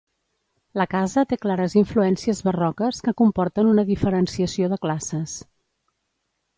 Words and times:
La 0.81 0.87
casa 0.93 1.23
té 1.33 1.37
clares 1.43 1.75
influències 1.83 2.41
barroques 2.49 3.03
que 3.09 3.15
comporten 3.23 3.73
una 3.75 3.87
diferenciació 3.93 4.75
de 4.75 4.85
classes. 4.89 5.41